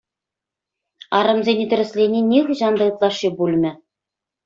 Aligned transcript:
Арӑмсене 1.19 1.65
тӗрӗслени 1.75 2.21
нихӑҫан 2.33 2.73
та 2.83 2.91
ытлашши 2.91 3.29
пулмӗ. 3.41 3.71